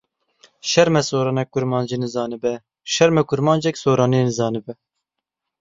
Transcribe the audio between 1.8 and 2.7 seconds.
nizanibe,